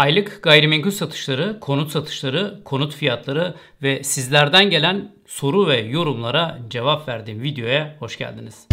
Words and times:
Aylık 0.00 0.42
gayrimenkul 0.42 0.90
satışları, 0.90 1.60
konut 1.60 1.90
satışları, 1.90 2.60
konut 2.64 2.94
fiyatları 2.94 3.54
ve 3.82 4.04
sizlerden 4.04 4.70
gelen 4.70 5.12
soru 5.26 5.68
ve 5.68 5.76
yorumlara 5.76 6.58
cevap 6.68 7.08
verdiğim 7.08 7.42
videoya 7.42 7.96
hoş 7.98 8.18
geldiniz. 8.18 8.68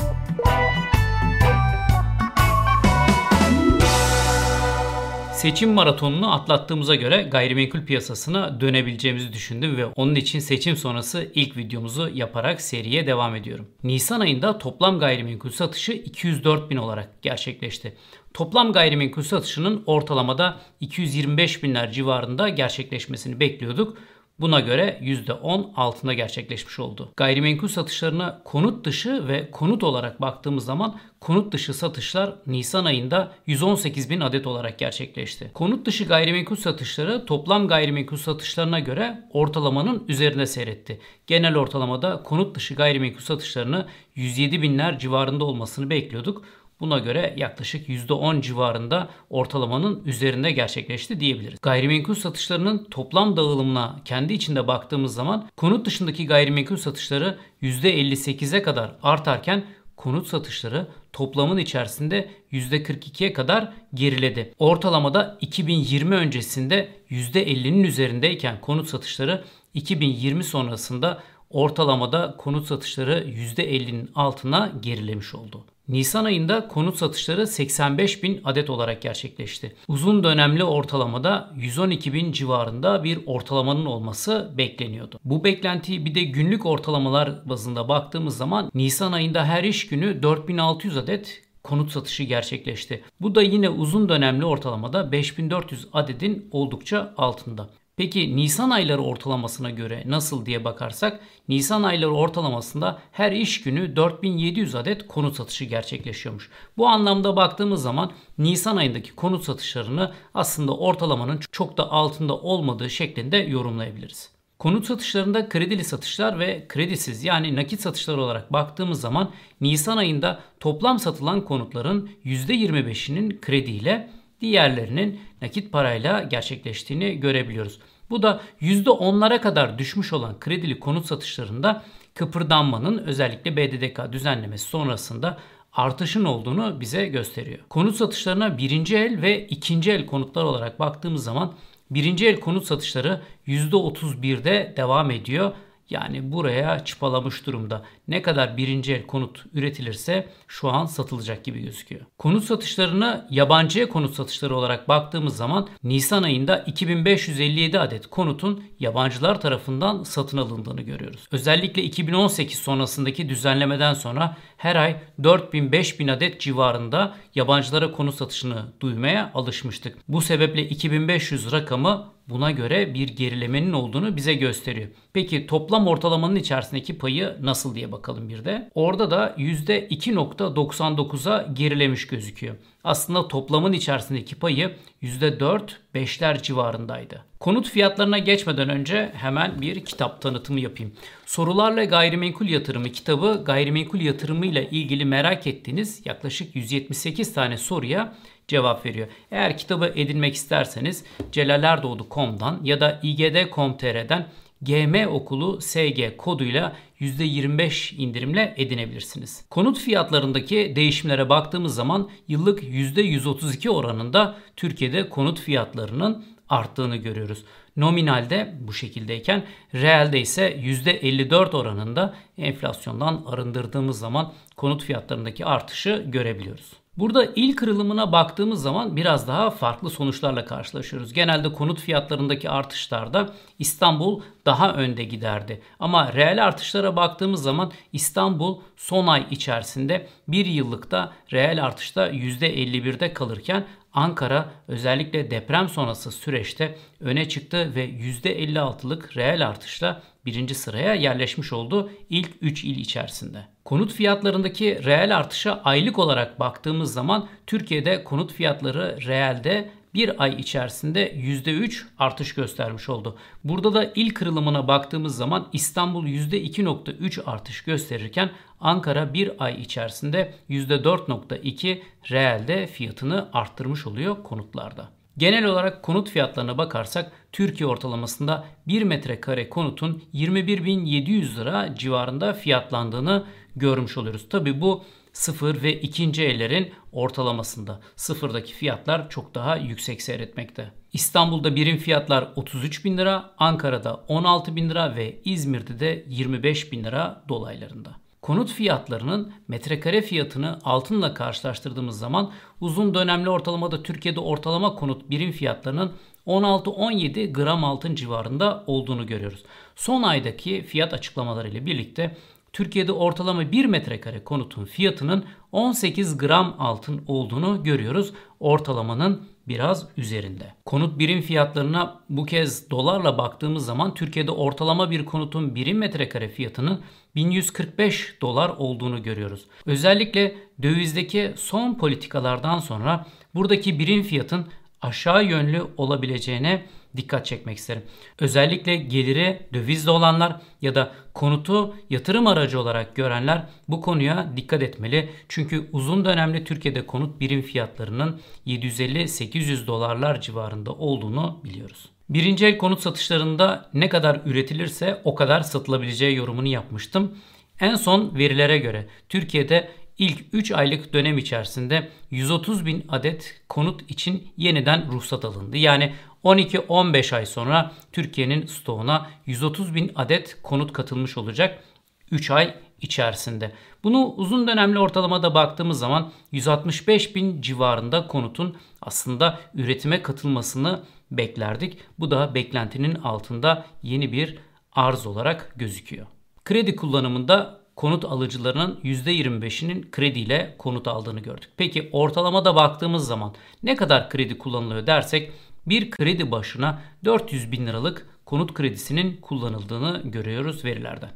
Seçim 5.37 5.73
maratonunu 5.73 6.33
atlattığımıza 6.33 6.95
göre 6.95 7.21
gayrimenkul 7.31 7.85
piyasasına 7.85 8.61
dönebileceğimizi 8.61 9.33
düşündüm 9.33 9.77
ve 9.77 9.85
onun 9.85 10.15
için 10.15 10.39
seçim 10.39 10.75
sonrası 10.75 11.31
ilk 11.35 11.57
videomuzu 11.57 12.09
yaparak 12.13 12.61
seriye 12.61 13.07
devam 13.07 13.35
ediyorum. 13.35 13.67
Nisan 13.83 14.19
ayında 14.19 14.57
toplam 14.57 14.99
gayrimenkul 14.99 15.49
satışı 15.49 15.91
204 15.91 16.69
bin 16.69 16.77
olarak 16.77 17.21
gerçekleşti. 17.21 17.97
Toplam 18.33 18.73
gayrimenkul 18.73 19.21
satışının 19.21 19.83
ortalamada 19.85 20.57
225 20.79 21.63
binler 21.63 21.91
civarında 21.91 22.49
gerçekleşmesini 22.49 23.39
bekliyorduk. 23.39 23.97
Buna 24.39 24.59
göre 24.59 24.99
%10 25.01 25.73
altında 25.75 26.13
gerçekleşmiş 26.13 26.79
oldu. 26.79 27.13
Gayrimenkul 27.17 27.67
satışlarına 27.67 28.41
konut 28.45 28.85
dışı 28.85 29.27
ve 29.27 29.51
konut 29.51 29.83
olarak 29.83 30.21
baktığımız 30.21 30.65
zaman 30.65 30.99
konut 31.19 31.53
dışı 31.53 31.73
satışlar 31.73 32.35
Nisan 32.47 32.85
ayında 32.85 33.31
118 33.45 34.09
bin 34.09 34.21
adet 34.21 34.47
olarak 34.47 34.79
gerçekleşti. 34.79 35.51
Konut 35.53 35.85
dışı 35.85 36.03
gayrimenkul 36.03 36.55
satışları 36.55 37.25
toplam 37.25 37.67
gayrimenkul 37.67 38.17
satışlarına 38.17 38.79
göre 38.79 39.23
ortalamanın 39.33 40.03
üzerinde 40.07 40.45
seyretti. 40.45 40.99
Genel 41.27 41.57
ortalamada 41.57 42.23
konut 42.23 42.55
dışı 42.55 42.73
gayrimenkul 42.73 43.21
satışlarını 43.21 43.87
107 44.15 44.61
binler 44.61 44.99
civarında 44.99 45.45
olmasını 45.45 45.89
bekliyorduk. 45.89 46.45
Buna 46.79 46.99
göre 46.99 47.33
yaklaşık 47.37 47.89
%10 47.89 48.41
civarında 48.41 49.09
ortalamanın 49.29 50.03
üzerinde 50.05 50.51
gerçekleşti 50.51 51.19
diyebiliriz. 51.19 51.59
Gayrimenkul 51.61 52.15
satışlarının 52.15 52.87
toplam 52.91 53.37
dağılımına 53.37 53.99
kendi 54.05 54.33
içinde 54.33 54.67
baktığımız 54.67 55.13
zaman 55.13 55.49
konut 55.57 55.85
dışındaki 55.85 56.27
gayrimenkul 56.27 56.77
satışları 56.77 57.37
%58'e 57.61 58.61
kadar 58.61 58.95
artarken 59.03 59.63
konut 59.95 60.27
satışları 60.27 60.87
toplamın 61.13 61.57
içerisinde 61.57 62.29
%42'ye 62.51 63.33
kadar 63.33 63.73
geriledi. 63.93 64.53
Ortalamada 64.59 65.37
2020 65.41 66.15
öncesinde 66.15 66.89
%50'nin 67.09 67.83
üzerindeyken 67.83 68.61
konut 68.61 68.89
satışları 68.89 69.43
2020 69.73 70.43
sonrasında 70.43 71.23
ortalamada 71.49 72.35
konut 72.37 72.67
satışları 72.67 73.23
%50'nin 73.27 74.11
altına 74.15 74.71
gerilemiş 74.81 75.35
oldu. 75.35 75.65
Nisan 75.89 76.25
ayında 76.25 76.67
konut 76.67 76.97
satışları 76.97 77.47
85 77.47 78.23
bin 78.23 78.41
adet 78.43 78.69
olarak 78.69 79.01
gerçekleşti. 79.01 79.75
Uzun 79.87 80.23
dönemli 80.23 80.63
ortalamada 80.63 81.51
112 81.55 82.13
bin 82.13 82.31
civarında 82.31 83.03
bir 83.03 83.19
ortalamanın 83.25 83.85
olması 83.85 84.51
bekleniyordu. 84.57 85.19
Bu 85.25 85.43
beklentiyi 85.43 86.05
bir 86.05 86.15
de 86.15 86.23
günlük 86.23 86.65
ortalamalar 86.65 87.49
bazında 87.49 87.89
baktığımız 87.89 88.37
zaman 88.37 88.71
Nisan 88.73 89.11
ayında 89.11 89.45
her 89.45 89.63
iş 89.63 89.87
günü 89.87 90.23
4600 90.23 90.97
adet 90.97 91.41
konut 91.63 91.91
satışı 91.91 92.23
gerçekleşti. 92.23 93.03
Bu 93.21 93.35
da 93.35 93.41
yine 93.41 93.69
uzun 93.69 94.09
dönemli 94.09 94.45
ortalamada 94.45 95.11
5400 95.11 95.87
adedin 95.93 96.49
oldukça 96.51 97.13
altında. 97.17 97.69
Peki 97.97 98.35
Nisan 98.35 98.69
ayları 98.69 99.01
ortalamasına 99.01 99.69
göre 99.69 100.03
nasıl 100.05 100.45
diye 100.45 100.63
bakarsak 100.63 101.19
Nisan 101.47 101.83
ayları 101.83 102.11
ortalamasında 102.11 102.99
her 103.11 103.31
iş 103.31 103.61
günü 103.61 103.95
4700 103.95 104.75
adet 104.75 105.07
konut 105.07 105.35
satışı 105.35 105.65
gerçekleşiyormuş. 105.65 106.49
Bu 106.77 106.87
anlamda 106.87 107.35
baktığımız 107.35 107.81
zaman 107.81 108.11
Nisan 108.37 108.77
ayındaki 108.77 109.15
konut 109.15 109.43
satışlarını 109.43 110.13
aslında 110.33 110.77
ortalamanın 110.77 111.39
çok 111.51 111.77
da 111.77 111.91
altında 111.91 112.37
olmadığı 112.37 112.89
şeklinde 112.89 113.37
yorumlayabiliriz. 113.37 114.29
Konut 114.59 114.85
satışlarında 114.85 115.49
kredili 115.49 115.83
satışlar 115.83 116.39
ve 116.39 116.65
kredisiz 116.67 117.23
yani 117.23 117.55
nakit 117.55 117.81
satışlar 117.81 118.17
olarak 118.17 118.53
baktığımız 118.53 119.01
zaman 119.01 119.31
Nisan 119.61 119.97
ayında 119.97 120.39
toplam 120.59 120.99
satılan 120.99 121.45
konutların 121.45 122.09
%25'inin 122.25 123.41
krediyle 123.41 124.09
diğerlerinin 124.41 125.19
nakit 125.41 125.71
parayla 125.71 126.23
gerçekleştiğini 126.23 127.19
görebiliyoruz. 127.19 127.79
Bu 128.09 128.23
da 128.23 128.41
%10'lara 128.61 129.41
kadar 129.41 129.79
düşmüş 129.79 130.13
olan 130.13 130.39
kredili 130.39 130.79
konut 130.79 131.05
satışlarında 131.05 131.83
kıpırdanmanın 132.15 132.97
özellikle 132.97 133.57
BDDK 133.57 134.11
düzenlemesi 134.11 134.65
sonrasında 134.65 135.37
artışın 135.73 136.25
olduğunu 136.25 136.79
bize 136.79 137.05
gösteriyor. 137.05 137.59
Konut 137.69 137.95
satışlarına 137.95 138.57
birinci 138.57 138.97
el 138.97 139.21
ve 139.21 139.47
ikinci 139.47 139.91
el 139.91 140.05
konutlar 140.05 140.43
olarak 140.43 140.79
baktığımız 140.79 141.23
zaman 141.23 141.53
birinci 141.91 142.27
el 142.27 142.39
konut 142.39 142.65
satışları 142.65 143.21
%31'de 143.47 144.73
devam 144.77 145.11
ediyor 145.11 145.51
yani 145.89 146.31
buraya 146.31 146.85
çıpalamış 146.85 147.45
durumda. 147.45 147.85
Ne 148.07 148.21
kadar 148.21 148.57
birinci 148.57 148.93
el 148.93 149.05
konut 149.05 149.43
üretilirse 149.53 150.29
şu 150.47 150.69
an 150.69 150.85
satılacak 150.85 151.43
gibi 151.43 151.61
gözüküyor. 151.61 152.01
Konut 152.17 152.43
satışlarına 152.43 153.27
yabancıya 153.29 153.89
konut 153.89 154.15
satışları 154.15 154.55
olarak 154.55 154.87
baktığımız 154.87 155.37
zaman 155.37 155.67
Nisan 155.83 156.23
ayında 156.23 156.57
2557 156.59 157.79
adet 157.79 158.07
konutun 158.07 158.63
yabancılar 158.79 159.41
tarafından 159.41 160.03
satın 160.03 160.37
alındığını 160.37 160.81
görüyoruz. 160.81 161.25
Özellikle 161.31 161.83
2018 161.83 162.59
sonrasındaki 162.59 163.29
düzenlemeden 163.29 163.93
sonra 163.93 164.37
her 164.57 164.75
ay 164.75 164.95
4000-5000 165.19 166.11
adet 166.11 166.41
civarında 166.41 167.15
yabancılara 167.35 167.91
konut 167.91 168.15
satışını 168.15 168.65
duymaya 168.79 169.31
alışmıştık. 169.33 169.97
Bu 170.07 170.21
sebeple 170.21 170.69
2500 170.69 171.51
rakamı 171.51 172.16
buna 172.29 172.51
göre 172.51 172.93
bir 172.93 173.07
gerilemenin 173.07 173.73
olduğunu 173.73 174.15
bize 174.15 174.33
gösteriyor. 174.33 174.87
Peki 175.13 175.47
toplam 175.47 175.87
ortalamanın 175.87 176.35
içerisindeki 176.35 176.97
payı 176.97 177.37
nasıl 177.41 177.75
diye 177.75 177.91
bakalım 177.91 178.29
bir 178.29 178.45
de. 178.45 178.69
Orada 178.75 179.11
da 179.11 179.35
%2.99'a 179.37 181.47
gerilemiş 181.53 182.07
gözüküyor. 182.07 182.55
Aslında 182.83 183.27
toplamın 183.27 183.73
içerisindeki 183.73 184.35
payı 184.35 184.75
%4 185.07 185.61
5'ler 185.95 186.41
civarındaydı. 186.41 187.25
Konut 187.39 187.69
fiyatlarına 187.69 188.17
geçmeden 188.17 188.69
önce 188.69 189.11
hemen 189.15 189.61
bir 189.61 189.85
kitap 189.85 190.21
tanıtımı 190.21 190.59
yapayım. 190.59 190.93
Sorularla 191.25 191.83
Gayrimenkul 191.83 192.47
Yatırımı 192.47 192.89
kitabı 192.89 193.43
gayrimenkul 193.45 193.99
yatırımıyla 193.99 194.61
ilgili 194.61 195.05
merak 195.05 195.47
ettiğiniz 195.47 196.01
yaklaşık 196.05 196.55
178 196.55 197.33
tane 197.33 197.57
soruya 197.57 198.13
cevap 198.47 198.85
veriyor. 198.85 199.07
Eğer 199.31 199.57
kitabı 199.57 199.93
edinmek 199.95 200.35
isterseniz 200.35 201.03
celalerdoğdu.com'dan 201.31 202.59
ya 202.63 202.79
da 202.79 202.99
igd.com.tr'den 203.03 204.27
GM 204.61 205.07
okulu 205.07 205.61
SG 205.61 206.17
koduyla 206.17 206.75
%25 206.99 207.95
indirimle 207.95 208.53
edinebilirsiniz. 208.57 209.45
Konut 209.49 209.79
fiyatlarındaki 209.79 210.73
değişimlere 210.75 211.29
baktığımız 211.29 211.75
zaman 211.75 212.09
yıllık 212.27 212.63
%132 212.63 213.69
oranında 213.69 214.35
Türkiye'de 214.55 215.09
konut 215.09 215.39
fiyatlarının 215.39 216.25
arttığını 216.49 216.95
görüyoruz. 216.95 217.43
Nominalde 217.77 218.55
bu 218.59 218.73
şekildeyken 218.73 219.45
reelde 219.73 220.19
ise 220.19 220.57
%54 220.57 221.57
oranında 221.57 222.15
enflasyondan 222.37 223.23
arındırdığımız 223.25 223.99
zaman 223.99 224.33
konut 224.55 224.83
fiyatlarındaki 224.83 225.45
artışı 225.45 226.05
görebiliyoruz. 226.07 226.73
Burada 226.97 227.25
il 227.35 227.55
kırılımına 227.55 228.11
baktığımız 228.11 228.61
zaman 228.61 228.95
biraz 228.95 229.27
daha 229.27 229.49
farklı 229.49 229.89
sonuçlarla 229.89 230.45
karşılaşıyoruz. 230.45 231.13
Genelde 231.13 231.53
konut 231.53 231.79
fiyatlarındaki 231.79 232.49
artışlarda 232.49 233.33
İstanbul 233.59 234.21
daha 234.45 234.73
önde 234.73 235.03
giderdi. 235.03 235.61
Ama 235.79 236.13
reel 236.13 236.45
artışlara 236.45 236.95
baktığımız 236.95 237.43
zaman 237.43 237.71
İstanbul 237.93 238.59
son 238.77 239.07
ay 239.07 239.25
içerisinde 239.31 240.07
bir 240.27 240.45
yıllıkta 240.45 241.13
reel 241.33 241.65
artışta 241.65 242.09
%51'de 242.09 243.13
kalırken 243.13 243.65
Ankara 243.93 244.51
özellikle 244.67 245.31
deprem 245.31 245.69
sonrası 245.69 246.11
süreçte 246.11 246.77
öne 246.99 247.29
çıktı 247.29 247.75
ve 247.75 247.89
%56'lık 247.89 249.17
reel 249.17 249.47
artışla 249.47 250.01
birinci 250.25 250.55
sıraya 250.55 250.93
yerleşmiş 250.93 251.53
oldu 251.53 251.91
ilk 252.09 252.29
3 252.41 252.63
il 252.63 252.77
içerisinde. 252.77 253.56
Konut 253.67 253.93
fiyatlarındaki 253.93 254.83
reel 254.83 255.17
artışa 255.17 255.61
aylık 255.63 255.99
olarak 255.99 256.39
baktığımız 256.39 256.93
zaman 256.93 257.27
Türkiye'de 257.47 258.03
konut 258.03 258.33
fiyatları 258.33 258.97
reelde 259.07 259.69
bir 259.93 260.23
ay 260.23 260.35
içerisinde 260.35 261.13
%3 261.13 261.83
artış 261.99 262.33
göstermiş 262.33 262.89
oldu. 262.89 263.17
Burada 263.43 263.73
da 263.73 263.91
il 263.95 264.13
kırılımına 264.13 264.67
baktığımız 264.67 265.15
zaman 265.15 265.47
İstanbul 265.53 266.05
%2.3 266.07 267.23
artış 267.25 267.61
gösterirken 267.61 268.29
Ankara 268.59 269.13
bir 269.13 269.31
ay 269.39 269.61
içerisinde 269.61 270.33
%4.2 270.49 271.81
reelde 272.11 272.67
fiyatını 272.67 273.29
arttırmış 273.33 273.87
oluyor 273.87 274.23
konutlarda. 274.23 274.89
Genel 275.17 275.45
olarak 275.45 275.83
konut 275.83 276.09
fiyatlarına 276.09 276.57
bakarsak 276.57 277.11
Türkiye 277.31 277.67
ortalamasında 277.67 278.45
1 278.67 278.83
metrekare 278.83 279.49
konutun 279.49 280.03
21.700 280.13 281.35
lira 281.35 281.75
civarında 281.75 282.33
fiyatlandığını 282.33 283.25
görmüş 283.59 283.97
oluyoruz. 283.97 284.29
Tabi 284.29 284.61
bu 284.61 284.83
sıfır 285.13 285.63
ve 285.63 285.81
ikinci 285.81 286.23
ellerin 286.23 286.71
ortalamasında. 286.91 287.79
Sıfırdaki 287.95 288.53
fiyatlar 288.53 289.09
çok 289.09 289.35
daha 289.35 289.55
yüksek 289.55 290.01
seyretmekte. 290.01 290.71
İstanbul'da 290.93 291.55
birim 291.55 291.77
fiyatlar 291.77 292.31
33 292.35 292.85
bin 292.85 292.97
lira, 292.97 293.33
Ankara'da 293.37 294.03
16 294.07 294.55
bin 294.55 294.69
lira 294.69 294.95
ve 294.95 295.21
İzmir'de 295.25 295.79
de 295.79 296.05
25 296.07 296.71
bin 296.71 296.83
lira 296.83 297.23
dolaylarında. 297.29 297.95
Konut 298.21 298.51
fiyatlarının 298.51 299.33
metrekare 299.47 300.01
fiyatını 300.01 300.59
altınla 300.63 301.13
karşılaştırdığımız 301.13 301.99
zaman 301.99 302.31
uzun 302.61 302.93
dönemli 302.93 303.29
ortalamada 303.29 303.83
Türkiye'de 303.83 304.19
ortalama 304.19 304.75
konut 304.75 305.09
birim 305.09 305.31
fiyatlarının 305.31 305.93
16-17 306.27 307.33
gram 307.33 307.63
altın 307.63 307.95
civarında 307.95 308.63
olduğunu 308.67 309.07
görüyoruz. 309.07 309.43
Son 309.75 310.03
aydaki 310.03 310.63
fiyat 310.63 310.93
açıklamaları 310.93 311.49
ile 311.49 311.65
birlikte 311.65 312.17
Türkiye'de 312.57 312.91
ortalama 312.91 313.51
1 313.51 313.65
metrekare 313.65 314.23
konutun 314.23 314.65
fiyatının 314.65 315.25
18 315.51 316.17
gram 316.17 316.55
altın 316.59 317.01
olduğunu 317.07 317.63
görüyoruz. 317.63 318.13
Ortalamanın 318.39 319.27
biraz 319.47 319.87
üzerinde. 319.97 320.53
Konut 320.65 320.99
birim 320.99 321.21
fiyatlarına 321.21 321.99
bu 322.09 322.25
kez 322.25 322.69
dolarla 322.69 323.17
baktığımız 323.17 323.65
zaman 323.65 323.93
Türkiye'de 323.93 324.31
ortalama 324.31 324.91
bir 324.91 325.05
konutun 325.05 325.55
birim 325.55 325.77
metrekare 325.77 326.29
fiyatının 326.29 326.81
1145 327.15 328.21
dolar 328.21 328.49
olduğunu 328.49 329.03
görüyoruz. 329.03 329.45
Özellikle 329.65 330.35
dövizdeki 330.63 331.33
son 331.35 331.73
politikalardan 331.73 332.59
sonra 332.59 333.05
buradaki 333.35 333.79
birim 333.79 334.03
fiyatın 334.03 334.45
aşağı 334.81 335.25
yönlü 335.25 335.67
olabileceğine 335.77 336.65
dikkat 336.97 337.25
çekmek 337.25 337.57
isterim. 337.57 337.83
Özellikle 338.19 338.75
geliri 338.75 339.47
dövizle 339.53 339.91
olanlar 339.91 340.41
ya 340.61 340.75
da 340.75 340.91
konutu 341.13 341.75
yatırım 341.89 342.27
aracı 342.27 342.59
olarak 342.59 342.95
görenler 342.95 343.45
bu 343.67 343.81
konuya 343.81 344.31
dikkat 344.37 344.63
etmeli. 344.63 345.09
Çünkü 345.29 345.69
uzun 345.71 346.05
dönemli 346.05 346.43
Türkiye'de 346.43 346.85
konut 346.85 347.19
birim 347.19 347.41
fiyatlarının 347.41 348.21
750-800 348.47 349.67
dolarlar 349.67 350.21
civarında 350.21 350.71
olduğunu 350.73 351.41
biliyoruz. 351.43 351.89
Birinci 352.09 352.45
el 352.45 352.57
konut 352.57 352.79
satışlarında 352.79 353.69
ne 353.73 353.89
kadar 353.89 354.21
üretilirse 354.25 355.01
o 355.03 355.15
kadar 355.15 355.41
satılabileceği 355.41 356.15
yorumunu 356.15 356.47
yapmıştım. 356.47 357.17
En 357.59 357.75
son 357.75 358.15
verilere 358.15 358.57
göre 358.57 358.87
Türkiye'de 359.09 359.69
ilk 359.97 360.25
3 360.33 360.51
aylık 360.51 360.93
dönem 360.93 361.17
içerisinde 361.17 361.89
130 362.11 362.65
bin 362.65 362.85
adet 362.89 363.41
konut 363.49 363.91
için 363.91 364.27
yeniden 364.37 364.91
ruhsat 364.91 365.25
alındı. 365.25 365.57
Yani 365.57 365.93
12-15 366.23 367.15
ay 367.15 367.25
sonra 367.25 367.71
Türkiye'nin 367.91 368.45
stoğuna 368.45 369.09
130 369.25 369.75
bin 369.75 369.91
adet 369.95 370.37
konut 370.43 370.73
katılmış 370.73 371.17
olacak 371.17 371.63
3 372.11 372.31
ay 372.31 372.53
içerisinde. 372.81 373.51
Bunu 373.83 374.13
uzun 374.17 374.47
dönemli 374.47 374.79
ortalamada 374.79 375.35
baktığımız 375.35 375.79
zaman 375.79 376.11
165 376.31 377.15
bin 377.15 377.41
civarında 377.41 378.07
konutun 378.07 378.57
aslında 378.81 379.39
üretime 379.53 380.01
katılmasını 380.01 380.83
beklerdik. 381.11 381.77
Bu 381.99 382.11
da 382.11 382.35
beklentinin 382.35 382.95
altında 382.95 383.65
yeni 383.83 384.11
bir 384.11 384.37
arz 384.71 385.07
olarak 385.07 385.53
gözüküyor. 385.55 386.07
Kredi 386.45 386.75
kullanımında 386.75 387.56
konut 387.77 388.05
alıcılarının 388.05 388.79
%25'inin 388.83 389.91
krediyle 389.91 390.55
konut 390.57 390.87
aldığını 390.87 391.19
gördük. 391.19 391.49
Peki 391.57 391.89
ortalamada 391.91 392.55
baktığımız 392.55 393.07
zaman 393.07 393.35
ne 393.63 393.75
kadar 393.75 394.09
kredi 394.09 394.37
kullanılıyor 394.37 394.87
dersek 394.87 395.31
bir 395.67 395.91
kredi 395.91 396.31
başına 396.31 396.81
400 397.05 397.51
bin 397.51 397.67
liralık 397.67 398.09
konut 398.25 398.53
kredisinin 398.53 399.17
kullanıldığını 399.21 400.01
görüyoruz 400.03 400.65
verilerden. 400.65 401.09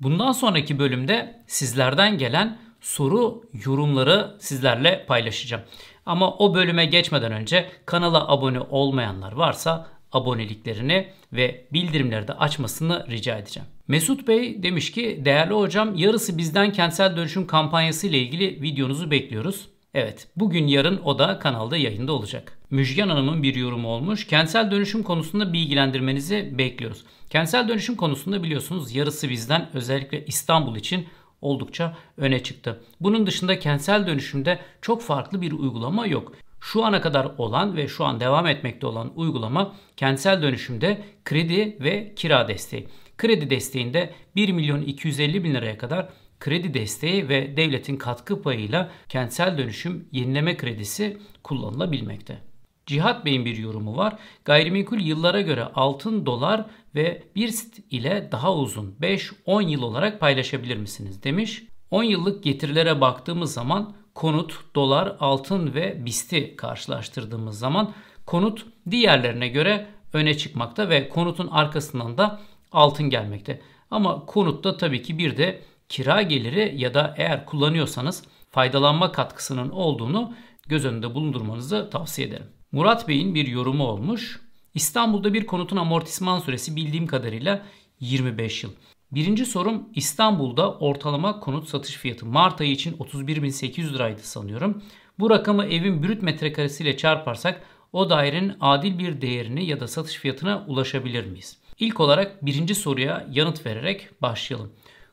Bundan 0.00 0.32
sonraki 0.32 0.78
bölümde 0.78 1.42
sizlerden 1.46 2.18
gelen 2.18 2.58
soru 2.80 3.42
yorumları 3.64 4.36
sizlerle 4.40 5.04
paylaşacağım. 5.06 5.62
Ama 6.06 6.34
o 6.34 6.54
bölüme 6.54 6.84
geçmeden 6.86 7.32
önce 7.32 7.70
kanala 7.86 8.28
abone 8.28 8.60
olmayanlar 8.60 9.32
varsa 9.32 9.86
aboneliklerini 10.12 11.08
ve 11.32 11.66
bildirimleri 11.72 12.28
de 12.28 12.32
açmasını 12.32 13.06
rica 13.10 13.38
edeceğim. 13.38 13.68
Mesut 13.90 14.28
Bey 14.28 14.62
demiş 14.62 14.92
ki 14.92 15.22
değerli 15.24 15.54
hocam 15.54 15.94
yarısı 15.94 16.38
bizden 16.38 16.72
kentsel 16.72 17.16
dönüşüm 17.16 17.46
kampanyası 17.46 18.06
ile 18.06 18.18
ilgili 18.18 18.62
videonuzu 18.62 19.10
bekliyoruz. 19.10 19.68
Evet 19.94 20.28
bugün 20.36 20.66
yarın 20.66 21.00
o 21.04 21.18
da 21.18 21.38
kanalda 21.38 21.76
yayında 21.76 22.12
olacak. 22.12 22.58
Müjgan 22.70 23.08
Hanım'ın 23.08 23.42
bir 23.42 23.54
yorumu 23.54 23.88
olmuş. 23.88 24.26
Kentsel 24.26 24.70
dönüşüm 24.70 25.02
konusunda 25.02 25.52
bilgilendirmenizi 25.52 26.58
bekliyoruz. 26.58 27.04
Kentsel 27.30 27.68
dönüşüm 27.68 27.96
konusunda 27.96 28.42
biliyorsunuz 28.42 28.94
yarısı 28.94 29.30
bizden 29.30 29.68
özellikle 29.74 30.24
İstanbul 30.26 30.76
için 30.76 31.06
oldukça 31.40 31.96
öne 32.16 32.42
çıktı. 32.42 32.80
Bunun 33.00 33.26
dışında 33.26 33.58
kentsel 33.58 34.06
dönüşümde 34.06 34.58
çok 34.82 35.02
farklı 35.02 35.40
bir 35.40 35.52
uygulama 35.52 36.06
yok. 36.06 36.32
Şu 36.60 36.84
ana 36.84 37.00
kadar 37.00 37.28
olan 37.38 37.76
ve 37.76 37.88
şu 37.88 38.04
an 38.04 38.20
devam 38.20 38.46
etmekte 38.46 38.86
olan 38.86 39.12
uygulama 39.16 39.74
kentsel 39.96 40.42
dönüşümde 40.42 41.02
kredi 41.24 41.76
ve 41.80 42.14
kira 42.16 42.48
desteği. 42.48 42.86
Kredi 43.20 43.50
desteğinde 43.50 44.14
1 44.36 44.52
milyon 44.52 44.82
250 44.82 45.44
bin 45.44 45.54
liraya 45.54 45.78
kadar 45.78 46.08
kredi 46.38 46.74
desteği 46.74 47.28
ve 47.28 47.56
devletin 47.56 47.96
katkı 47.96 48.42
payıyla 48.42 48.90
kentsel 49.08 49.58
dönüşüm 49.58 50.08
yenileme 50.12 50.56
kredisi 50.56 51.18
kullanılabilmekte. 51.42 52.38
Cihat 52.86 53.24
Bey'in 53.24 53.44
bir 53.44 53.56
yorumu 53.56 53.96
var. 53.96 54.18
Gayrimenkul 54.44 55.00
yıllara 55.00 55.40
göre 55.40 55.64
altın, 55.64 56.26
dolar 56.26 56.66
ve 56.94 57.22
BIRST 57.36 57.78
ile 57.90 58.28
daha 58.32 58.54
uzun 58.54 58.96
5-10 59.00 59.68
yıl 59.68 59.82
olarak 59.82 60.20
paylaşabilir 60.20 60.76
misiniz 60.76 61.22
demiş. 61.22 61.62
10 61.90 62.02
yıllık 62.02 62.44
getirilere 62.44 63.00
baktığımız 63.00 63.52
zaman 63.52 63.94
konut, 64.14 64.60
dolar, 64.74 65.16
altın 65.20 65.74
ve 65.74 66.06
BIST'i 66.06 66.56
karşılaştırdığımız 66.56 67.58
zaman 67.58 67.92
konut 68.26 68.66
diğerlerine 68.90 69.48
göre 69.48 69.86
öne 70.12 70.36
çıkmakta 70.36 70.88
ve 70.88 71.08
konutun 71.08 71.46
arkasından 71.46 72.18
da 72.18 72.40
altın 72.72 73.10
gelmekte. 73.10 73.60
Ama 73.90 74.26
konutta 74.26 74.76
tabii 74.76 75.02
ki 75.02 75.18
bir 75.18 75.36
de 75.36 75.62
kira 75.88 76.22
geliri 76.22 76.74
ya 76.76 76.94
da 76.94 77.14
eğer 77.18 77.46
kullanıyorsanız 77.46 78.24
faydalanma 78.50 79.12
katkısının 79.12 79.70
olduğunu 79.70 80.34
göz 80.68 80.84
önünde 80.84 81.14
bulundurmanızı 81.14 81.90
tavsiye 81.90 82.28
ederim. 82.28 82.46
Murat 82.72 83.08
Bey'in 83.08 83.34
bir 83.34 83.46
yorumu 83.46 83.86
olmuş. 83.86 84.40
İstanbul'da 84.74 85.34
bir 85.34 85.46
konutun 85.46 85.76
amortisman 85.76 86.38
süresi 86.38 86.76
bildiğim 86.76 87.06
kadarıyla 87.06 87.62
25 88.00 88.64
yıl. 88.64 88.70
Birinci 89.12 89.46
sorum 89.46 89.88
İstanbul'da 89.94 90.78
ortalama 90.78 91.40
konut 91.40 91.68
satış 91.68 91.96
fiyatı 91.96 92.26
Mart 92.26 92.60
ayı 92.60 92.70
için 92.70 92.92
31.800 92.96 93.92
liraydı 93.92 94.20
sanıyorum. 94.20 94.82
Bu 95.18 95.30
rakamı 95.30 95.64
evin 95.64 96.02
brüt 96.02 96.22
metrekaresiyle 96.22 96.96
çarparsak 96.96 97.62
o 97.92 98.10
dairenin 98.10 98.52
adil 98.60 98.98
bir 98.98 99.20
değerini 99.20 99.66
ya 99.66 99.80
da 99.80 99.88
satış 99.88 100.16
fiyatına 100.16 100.64
ulaşabilir 100.68 101.26
miyiz? 101.26 101.59
İlk 101.80 102.00
olarak 102.00 102.46
birinci 102.46 102.74
soruya 102.74 103.26
yanıt 103.30 103.66
vererek 103.66 104.22
başlayalım. 104.22 104.72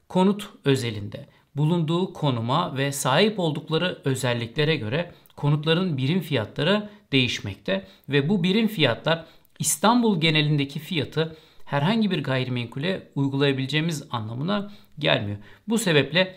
Konut 0.09 0.49
özelinde 0.65 1.27
bulunduğu 1.55 2.13
konuma 2.13 2.77
ve 2.77 2.91
sahip 2.91 3.39
oldukları 3.39 4.01
özelliklere 4.05 4.75
göre 4.75 5.11
konutların 5.35 5.97
birim 5.97 6.21
fiyatları 6.21 6.89
değişmekte 7.11 7.87
ve 8.09 8.29
bu 8.29 8.43
birim 8.43 8.67
fiyatlar 8.67 9.25
İstanbul 9.59 10.21
genelindeki 10.21 10.79
fiyatı 10.79 11.37
herhangi 11.65 12.11
bir 12.11 12.23
gayrimenkule 12.23 13.11
uygulayabileceğimiz 13.15 14.03
anlamına 14.11 14.71
gelmiyor. 14.99 15.37
Bu 15.67 15.77
sebeple 15.77 16.35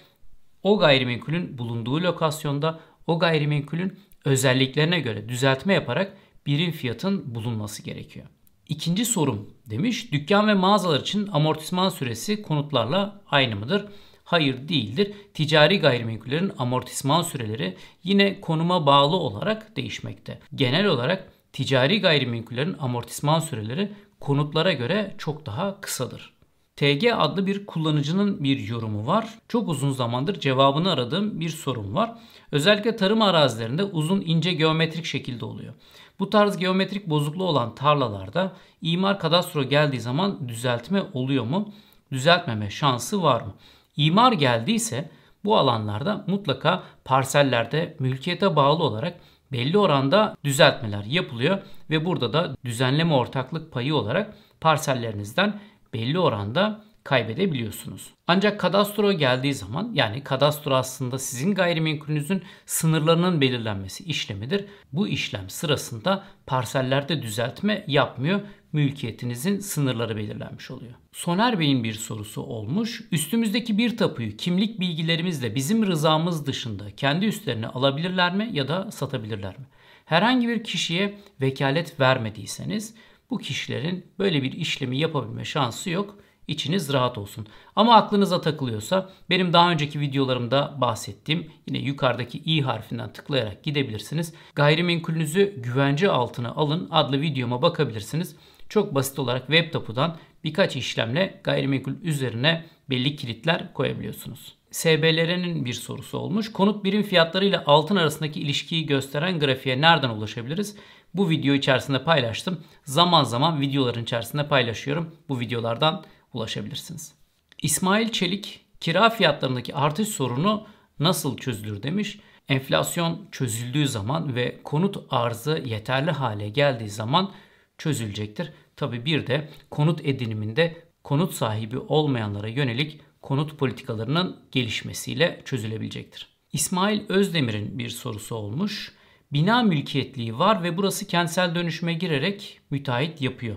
o 0.62 0.78
gayrimenkulün 0.78 1.58
bulunduğu 1.58 2.02
lokasyonda 2.02 2.80
o 3.06 3.18
gayrimenkulün 3.18 3.98
özelliklerine 4.24 5.00
göre 5.00 5.28
düzeltme 5.28 5.74
yaparak 5.74 6.16
birim 6.46 6.72
fiyatın 6.72 7.34
bulunması 7.34 7.82
gerekiyor. 7.82 8.26
İkinci 8.70 9.04
sorum 9.04 9.50
demiş. 9.70 10.12
Dükkan 10.12 10.48
ve 10.48 10.54
mağazalar 10.54 11.00
için 11.00 11.28
amortisman 11.32 11.88
süresi 11.88 12.42
konutlarla 12.42 13.20
aynı 13.30 13.56
mıdır? 13.56 13.86
Hayır 14.24 14.68
değildir. 14.68 15.12
Ticari 15.34 15.80
gayrimenkullerin 15.80 16.52
amortisman 16.58 17.22
süreleri 17.22 17.76
yine 18.04 18.40
konuma 18.40 18.86
bağlı 18.86 19.16
olarak 19.16 19.76
değişmekte. 19.76 20.40
Genel 20.54 20.86
olarak 20.86 21.32
ticari 21.52 22.00
gayrimenkullerin 22.00 22.76
amortisman 22.80 23.40
süreleri 23.40 23.92
konutlara 24.20 24.72
göre 24.72 25.14
çok 25.18 25.46
daha 25.46 25.80
kısadır. 25.80 26.32
TG 26.80 27.12
adlı 27.16 27.46
bir 27.46 27.66
kullanıcının 27.66 28.44
bir 28.44 28.58
yorumu 28.58 29.06
var. 29.06 29.28
Çok 29.48 29.68
uzun 29.68 29.90
zamandır 29.90 30.40
cevabını 30.40 30.92
aradığım 30.92 31.40
bir 31.40 31.48
sorun 31.48 31.94
var. 31.94 32.14
Özellikle 32.52 32.96
tarım 32.96 33.22
arazilerinde 33.22 33.84
uzun 33.84 34.20
ince 34.20 34.52
geometrik 34.52 35.04
şekilde 35.04 35.44
oluyor. 35.44 35.74
Bu 36.18 36.30
tarz 36.30 36.56
geometrik 36.56 37.06
bozukluğu 37.06 37.44
olan 37.44 37.74
tarlalarda 37.74 38.52
imar 38.82 39.18
kadastro 39.18 39.62
geldiği 39.64 40.00
zaman 40.00 40.48
düzeltme 40.48 41.02
oluyor 41.12 41.44
mu? 41.44 41.72
Düzeltmeme 42.12 42.70
şansı 42.70 43.22
var 43.22 43.40
mı? 43.40 43.54
İmar 43.96 44.32
geldiyse 44.32 45.10
bu 45.44 45.56
alanlarda 45.56 46.24
mutlaka 46.26 46.82
parsellerde 47.04 47.96
mülkiyete 47.98 48.56
bağlı 48.56 48.82
olarak 48.82 49.20
belli 49.52 49.78
oranda 49.78 50.36
düzeltmeler 50.44 51.04
yapılıyor 51.04 51.58
ve 51.90 52.04
burada 52.04 52.32
da 52.32 52.56
düzenleme 52.64 53.14
ortaklık 53.14 53.72
payı 53.72 53.94
olarak 53.94 54.34
parsellerinizden 54.60 55.60
belli 55.94 56.18
oranda 56.18 56.84
kaybedebiliyorsunuz. 57.04 58.10
Ancak 58.26 58.60
kadastro 58.60 59.12
geldiği 59.12 59.54
zaman 59.54 59.90
yani 59.94 60.24
kadastro 60.24 60.74
aslında 60.74 61.18
sizin 61.18 61.54
gayrimenkulünüzün 61.54 62.42
sınırlarının 62.66 63.40
belirlenmesi 63.40 64.04
işlemidir. 64.04 64.64
Bu 64.92 65.08
işlem 65.08 65.50
sırasında 65.50 66.24
parsellerde 66.46 67.22
düzeltme 67.22 67.84
yapmıyor. 67.86 68.40
Mülkiyetinizin 68.72 69.58
sınırları 69.58 70.16
belirlenmiş 70.16 70.70
oluyor. 70.70 70.92
Soner 71.12 71.58
Bey'in 71.58 71.84
bir 71.84 71.94
sorusu 71.94 72.42
olmuş. 72.42 73.02
Üstümüzdeki 73.12 73.78
bir 73.78 73.96
tapuyu 73.96 74.36
kimlik 74.36 74.80
bilgilerimizle 74.80 75.54
bizim 75.54 75.86
rızamız 75.86 76.46
dışında 76.46 76.84
kendi 76.96 77.26
üstlerine 77.26 77.66
alabilirler 77.66 78.34
mi 78.34 78.50
ya 78.52 78.68
da 78.68 78.90
satabilirler 78.90 79.58
mi? 79.58 79.64
Herhangi 80.04 80.48
bir 80.48 80.64
kişiye 80.64 81.18
vekalet 81.40 82.00
vermediyseniz 82.00 82.94
bu 83.30 83.38
kişilerin 83.38 84.06
böyle 84.18 84.42
bir 84.42 84.52
işlemi 84.52 84.98
yapabilme 84.98 85.44
şansı 85.44 85.90
yok. 85.90 86.16
İçiniz 86.48 86.92
rahat 86.92 87.18
olsun. 87.18 87.46
Ama 87.76 87.96
aklınıza 87.96 88.40
takılıyorsa 88.40 89.10
benim 89.30 89.52
daha 89.52 89.70
önceki 89.70 90.00
videolarımda 90.00 90.76
bahsettiğim 90.80 91.50
yine 91.66 91.78
yukarıdaki 91.78 92.38
i 92.38 92.62
harfinden 92.62 93.12
tıklayarak 93.12 93.62
gidebilirsiniz. 93.62 94.34
Gayrimenkulünüzü 94.54 95.54
güvence 95.56 96.10
altına 96.10 96.50
alın 96.50 96.88
adlı 96.90 97.20
videoma 97.20 97.62
bakabilirsiniz. 97.62 98.36
Çok 98.68 98.94
basit 98.94 99.18
olarak 99.18 99.46
web 99.46 99.72
tapudan 99.72 100.16
birkaç 100.44 100.76
işlemle 100.76 101.40
gayrimenkul 101.44 101.92
üzerine 102.02 102.64
belli 102.90 103.16
kilitler 103.16 103.72
koyabiliyorsunuz. 103.74 104.54
SBLR'nin 104.70 105.64
bir 105.64 105.72
sorusu 105.72 106.18
olmuş. 106.18 106.52
Konut 106.52 106.84
birim 106.84 107.02
fiyatları 107.02 107.44
ile 107.44 107.64
altın 107.64 107.96
arasındaki 107.96 108.40
ilişkiyi 108.40 108.86
gösteren 108.86 109.38
grafiğe 109.38 109.80
nereden 109.80 110.10
ulaşabiliriz? 110.10 110.76
Bu 111.14 111.30
video 111.30 111.54
içerisinde 111.54 112.04
paylaştım. 112.04 112.64
Zaman 112.84 113.24
zaman 113.24 113.60
videoların 113.60 114.02
içerisinde 114.02 114.48
paylaşıyorum. 114.48 115.16
Bu 115.28 115.40
videolardan 115.40 116.04
ulaşabilirsiniz. 116.32 117.14
İsmail 117.62 118.08
Çelik 118.08 118.66
kira 118.80 119.10
fiyatlarındaki 119.10 119.74
artış 119.74 120.08
sorunu 120.08 120.66
nasıl 120.98 121.36
çözülür 121.36 121.82
demiş. 121.82 122.20
Enflasyon 122.48 123.28
çözüldüğü 123.32 123.88
zaman 123.88 124.34
ve 124.34 124.60
konut 124.64 124.96
arzı 125.10 125.62
yeterli 125.64 126.10
hale 126.10 126.48
geldiği 126.48 126.90
zaman 126.90 127.32
çözülecektir. 127.78 128.52
Tabi 128.76 129.04
bir 129.04 129.26
de 129.26 129.48
konut 129.70 130.00
ediniminde 130.04 130.84
konut 131.04 131.34
sahibi 131.34 131.78
olmayanlara 131.78 132.48
yönelik 132.48 133.00
konut 133.22 133.58
politikalarının 133.58 134.36
gelişmesiyle 134.52 135.42
çözülebilecektir. 135.44 136.28
İsmail 136.52 137.00
Özdemir'in 137.08 137.78
bir 137.78 137.88
sorusu 137.88 138.34
olmuş. 138.34 138.94
Bina 139.32 139.62
mülkiyetliği 139.62 140.38
var 140.38 140.62
ve 140.62 140.76
burası 140.76 141.06
kentsel 141.06 141.54
dönüşüme 141.54 141.94
girerek 141.94 142.60
müteahhit 142.70 143.20
yapıyor. 143.20 143.56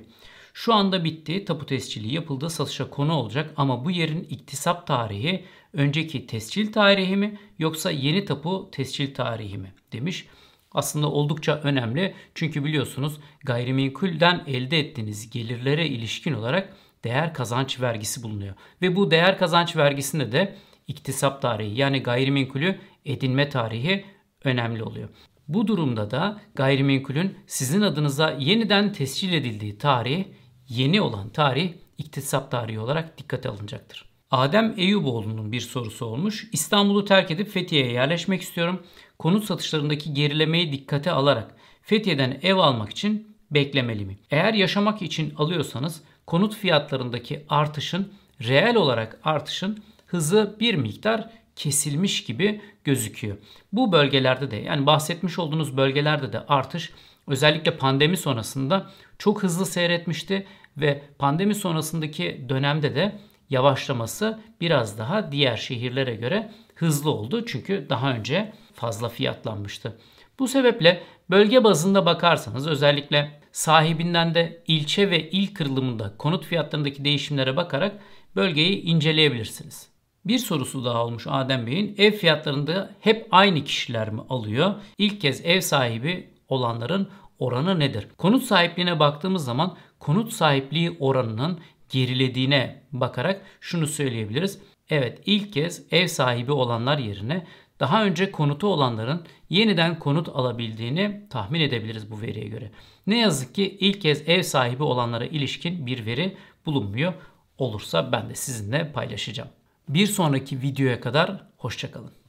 Şu 0.53 0.73
anda 0.73 1.03
bitti. 1.03 1.45
Tapu 1.45 1.65
tescili 1.65 2.13
yapıldı. 2.13 2.49
Satışa 2.49 2.89
konu 2.89 3.13
olacak 3.13 3.53
ama 3.57 3.85
bu 3.85 3.91
yerin 3.91 4.27
iktisap 4.29 4.87
tarihi 4.87 5.45
önceki 5.73 6.27
tescil 6.27 6.71
tarihi 6.71 7.15
mi 7.17 7.37
yoksa 7.59 7.91
yeni 7.91 8.25
tapu 8.25 8.69
tescil 8.71 9.13
tarihi 9.13 9.57
mi 9.57 9.73
demiş. 9.91 10.27
Aslında 10.71 11.11
oldukça 11.11 11.55
önemli 11.63 12.15
çünkü 12.35 12.63
biliyorsunuz 12.63 13.19
gayrimenkulden 13.43 14.43
elde 14.47 14.79
ettiğiniz 14.79 15.29
gelirlere 15.29 15.87
ilişkin 15.87 16.33
olarak 16.33 16.73
değer 17.03 17.33
kazanç 17.33 17.81
vergisi 17.81 18.23
bulunuyor. 18.23 18.55
Ve 18.81 18.95
bu 18.95 19.11
değer 19.11 19.37
kazanç 19.37 19.75
vergisinde 19.75 20.31
de 20.31 20.55
iktisap 20.87 21.41
tarihi 21.41 21.79
yani 21.79 22.03
gayrimenkulü 22.03 22.79
edinme 23.05 23.49
tarihi 23.49 24.05
önemli 24.43 24.83
oluyor. 24.83 25.09
Bu 25.47 25.67
durumda 25.67 26.11
da 26.11 26.41
gayrimenkulün 26.55 27.37
sizin 27.47 27.81
adınıza 27.81 28.37
yeniden 28.39 28.93
tescil 28.93 29.33
edildiği 29.33 29.77
tarih 29.77 30.25
yeni 30.69 31.01
olan 31.01 31.29
tarih 31.29 31.73
iktisap 31.97 32.51
tarihi 32.51 32.79
olarak 32.79 33.17
dikkate 33.17 33.49
alınacaktır. 33.49 34.13
Adem 34.31 34.73
Eyüboğlu'nun 34.77 35.51
bir 35.51 35.61
sorusu 35.61 36.05
olmuş. 36.05 36.49
İstanbul'u 36.51 37.05
terk 37.05 37.31
edip 37.31 37.49
Fethiye'ye 37.49 37.91
yerleşmek 37.91 38.41
istiyorum. 38.41 38.83
Konut 39.19 39.43
satışlarındaki 39.43 40.13
gerilemeyi 40.13 40.71
dikkate 40.71 41.11
alarak 41.11 41.55
Fethiye'den 41.81 42.39
ev 42.41 42.55
almak 42.55 42.89
için 42.89 43.37
beklemeli 43.51 44.05
mi? 44.05 44.17
Eğer 44.31 44.53
yaşamak 44.53 45.01
için 45.01 45.33
alıyorsanız 45.35 46.03
konut 46.27 46.55
fiyatlarındaki 46.55 47.45
artışın 47.49 48.13
reel 48.41 48.75
olarak 48.75 49.19
artışın 49.23 49.83
hızı 50.05 50.57
bir 50.59 50.75
miktar 50.75 51.29
kesilmiş 51.55 52.23
gibi 52.23 52.61
gözüküyor. 52.83 53.37
Bu 53.73 53.91
bölgelerde 53.91 54.51
de 54.51 54.55
yani 54.55 54.85
bahsetmiş 54.85 55.39
olduğunuz 55.39 55.77
bölgelerde 55.77 56.33
de 56.33 56.39
artış 56.47 56.91
özellikle 57.27 57.77
pandemi 57.77 58.17
sonrasında 58.17 58.89
çok 59.17 59.43
hızlı 59.43 59.65
seyretmişti 59.65 60.47
ve 60.77 61.03
pandemi 61.19 61.55
sonrasındaki 61.55 62.45
dönemde 62.49 62.95
de 62.95 63.19
yavaşlaması 63.49 64.39
biraz 64.61 64.97
daha 64.97 65.31
diğer 65.31 65.57
şehirlere 65.57 66.15
göre 66.15 66.51
hızlı 66.75 67.11
oldu. 67.11 67.45
Çünkü 67.45 67.87
daha 67.89 68.13
önce 68.13 68.53
fazla 68.73 69.09
fiyatlanmıştı. 69.09 69.97
Bu 70.39 70.47
sebeple 70.47 71.03
bölge 71.29 71.63
bazında 71.63 72.05
bakarsanız 72.05 72.67
özellikle 72.67 73.39
sahibinden 73.51 74.35
de 74.35 74.63
ilçe 74.67 75.09
ve 75.09 75.29
il 75.29 75.53
kırılımında 75.53 76.13
konut 76.17 76.45
fiyatlarındaki 76.45 77.05
değişimlere 77.05 77.55
bakarak 77.55 77.95
bölgeyi 78.35 78.81
inceleyebilirsiniz. 78.81 79.92
Bir 80.25 80.37
sorusu 80.37 80.85
daha 80.85 81.05
olmuş 81.05 81.27
Adem 81.29 81.67
Bey'in. 81.67 81.95
Ev 81.97 82.11
fiyatlarında 82.11 82.95
hep 82.99 83.27
aynı 83.31 83.63
kişiler 83.63 84.09
mi 84.09 84.21
alıyor? 84.29 84.73
İlk 84.97 85.21
kez 85.21 85.45
ev 85.45 85.61
sahibi 85.61 86.29
olanların 86.47 87.09
oranı 87.39 87.79
nedir? 87.79 88.07
Konut 88.17 88.43
sahipliğine 88.43 88.99
baktığımız 88.99 89.45
zaman 89.45 89.77
konut 89.99 90.33
sahipliği 90.33 90.97
oranının 90.99 91.59
gerilediğine 91.89 92.83
bakarak 92.91 93.41
şunu 93.61 93.87
söyleyebiliriz. 93.87 94.59
Evet 94.89 95.21
ilk 95.25 95.53
kez 95.53 95.83
ev 95.91 96.07
sahibi 96.07 96.51
olanlar 96.51 96.97
yerine 96.97 97.45
daha 97.79 98.05
önce 98.05 98.31
konutu 98.31 98.67
olanların 98.67 99.25
yeniden 99.49 99.99
konut 99.99 100.29
alabildiğini 100.29 101.27
tahmin 101.29 101.61
edebiliriz 101.61 102.11
bu 102.11 102.21
veriye 102.21 102.47
göre. 102.47 102.71
Ne 103.07 103.19
yazık 103.19 103.55
ki 103.55 103.77
ilk 103.79 104.01
kez 104.01 104.29
ev 104.29 104.41
sahibi 104.41 104.83
olanlara 104.83 105.25
ilişkin 105.25 105.85
bir 105.85 106.05
veri 106.05 106.37
bulunmuyor. 106.65 107.13
Olursa 107.57 108.11
ben 108.11 108.29
de 108.29 108.35
sizinle 108.35 108.91
paylaşacağım. 108.91 109.49
Bir 109.89 110.07
sonraki 110.07 110.61
videoya 110.61 111.01
kadar 111.01 111.43
hoşçakalın. 111.57 112.22